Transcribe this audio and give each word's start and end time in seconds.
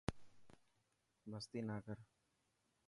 مستي 1.29 1.59
نا 1.67 1.75
ڪر. 1.85 1.97